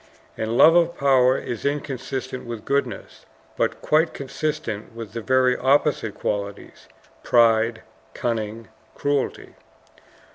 And 0.35 0.57
love 0.57 0.73
of 0.73 0.97
power 0.97 1.37
is 1.37 1.63
inconsistent 1.63 2.47
with 2.47 2.65
goodness; 2.65 3.27
but 3.55 3.83
quite 3.83 4.15
consistent 4.15 4.95
with 4.95 5.13
the 5.13 5.21
very 5.21 5.55
opposite 5.55 6.15
qualities 6.15 6.87
pride, 7.21 7.83
cunning, 8.15 8.69
cruelty. 8.95 9.53